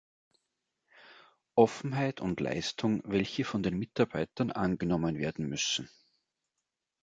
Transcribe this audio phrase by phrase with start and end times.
[1.53, 5.91] Offenheit und Leistung, welche von den Mitarbeitern angenommen werden müssen.